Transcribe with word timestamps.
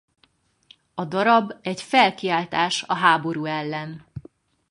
A 0.93 1.05
darab 1.05 1.53
egy 1.61 1.81
felkiáltás 1.81 2.83
a 2.83 2.93
háború 2.93 3.45
ellen. 3.45 4.05